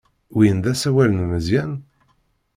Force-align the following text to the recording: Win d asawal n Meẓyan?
Win 0.35 0.57
d 0.63 0.65
asawal 0.71 1.11
n 1.13 1.21
Meẓyan? 1.29 1.73